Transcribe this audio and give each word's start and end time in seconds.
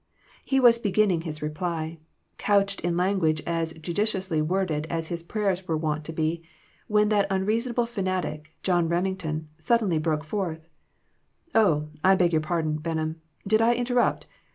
He 0.43 0.59
was 0.59 0.79
beginning 0.79 1.21
his 1.21 1.43
reply, 1.43 1.99
couched 2.39 2.81
in 2.81 2.97
language 2.97 3.39
as 3.45 3.73
judiciously 3.73 4.41
worded 4.41 4.87
as 4.89 5.09
his 5.09 5.21
prayers 5.21 5.67
were 5.67 5.77
wont 5.77 6.03
to 6.05 6.11
be, 6.11 6.41
when 6.87 7.09
that 7.09 7.29
uureasonable 7.29 7.85
fanatic, 7.87 8.51
John 8.63 8.89
Reming 8.89 9.17
ton, 9.19 9.49
suddenly 9.59 9.99
broke 9.99 10.23
forth" 10.23 10.67
Oh, 11.53 11.89
I 12.03 12.15
beg 12.15 12.31
your 12.31 12.41
pardon, 12.41 12.77
Benham; 12.77 13.21
did 13.45 13.61
I 13.61 13.73
inter 13.73 13.93
rupt 13.93 14.25